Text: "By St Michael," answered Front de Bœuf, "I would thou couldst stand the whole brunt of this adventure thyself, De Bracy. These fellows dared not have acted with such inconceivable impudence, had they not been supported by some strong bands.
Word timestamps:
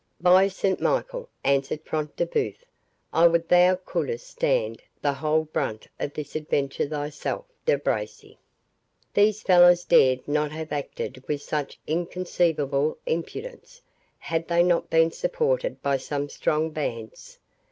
"By 0.19 0.47
St 0.47 0.81
Michael," 0.81 1.29
answered 1.43 1.83
Front 1.83 2.15
de 2.15 2.25
Bœuf, 2.25 2.55
"I 3.13 3.27
would 3.27 3.47
thou 3.47 3.75
couldst 3.75 4.25
stand 4.25 4.81
the 4.99 5.13
whole 5.13 5.43
brunt 5.43 5.89
of 5.99 6.15
this 6.15 6.35
adventure 6.35 6.87
thyself, 6.87 7.45
De 7.67 7.77
Bracy. 7.77 8.39
These 9.13 9.43
fellows 9.43 9.85
dared 9.85 10.27
not 10.27 10.51
have 10.53 10.71
acted 10.71 11.23
with 11.27 11.43
such 11.43 11.77
inconceivable 11.85 12.97
impudence, 13.05 13.79
had 14.17 14.47
they 14.47 14.63
not 14.63 14.89
been 14.89 15.11
supported 15.11 15.79
by 15.83 15.97
some 15.97 16.29
strong 16.29 16.71
bands. 16.71 17.37